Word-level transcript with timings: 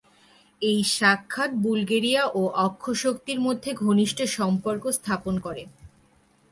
এই 0.61 0.79
সাক্ষাৎ 0.91 1.51
বুলগেরিয়া 1.63 2.23
ও 2.33 2.41
অক্ষশক্তির 2.67 3.39
মধ্যে 3.39 3.71
ঘনিষ্ঠ 3.83 4.19
সম্পর্ক 4.37 4.83
স্থাপন 4.97 5.35
করে। 5.45 5.63